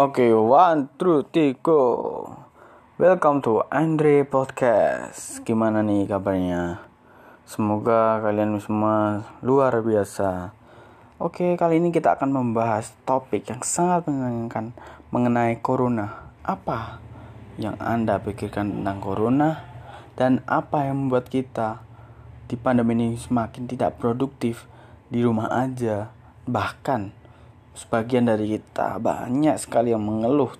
Oke, 0.00 0.32
one, 0.32 0.88
two, 0.96 1.28
three, 1.28 1.60
go. 1.60 2.24
Welcome 2.96 3.44
to 3.44 3.68
Andre 3.68 4.24
Podcast. 4.24 5.44
Gimana 5.44 5.84
nih 5.84 6.08
kabarnya? 6.08 6.80
Semoga 7.44 8.16
kalian 8.24 8.56
semua 8.64 9.28
luar 9.44 9.84
biasa. 9.84 10.56
Oke, 11.20 11.52
kali 11.52 11.84
ini 11.84 11.92
kita 11.92 12.16
akan 12.16 12.32
membahas 12.32 12.96
topik 13.04 13.52
yang 13.52 13.60
sangat 13.60 14.08
menyenangkan 14.08 14.72
mengenai 15.12 15.60
corona. 15.60 16.32
Apa 16.48 16.96
yang 17.60 17.76
Anda 17.76 18.24
pikirkan 18.24 18.80
tentang 18.80 19.04
corona 19.04 19.68
dan 20.16 20.40
apa 20.48 20.88
yang 20.88 20.96
membuat 20.96 21.28
kita 21.28 21.84
di 22.48 22.56
pandemi 22.56 22.96
ini 22.96 23.20
semakin 23.20 23.68
tidak 23.68 24.00
produktif 24.00 24.64
di 25.12 25.20
rumah 25.20 25.52
aja. 25.52 26.08
Bahkan 26.48 27.19
sebagian 27.74 28.26
dari 28.30 28.58
kita 28.58 28.98
banyak 28.98 29.56
sekali 29.58 29.94
yang 29.94 30.02
mengeluh 30.02 30.54